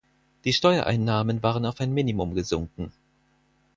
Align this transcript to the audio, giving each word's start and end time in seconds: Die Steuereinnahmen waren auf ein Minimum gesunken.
Die 0.45 0.53
Steuereinnahmen 0.53 1.43
waren 1.43 1.63
auf 1.67 1.79
ein 1.79 1.93
Minimum 1.93 2.33
gesunken. 2.33 2.91